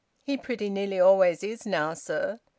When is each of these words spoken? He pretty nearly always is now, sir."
He 0.23 0.35
pretty 0.35 0.71
nearly 0.71 0.99
always 0.99 1.43
is 1.43 1.63
now, 1.63 1.93
sir." 1.93 2.39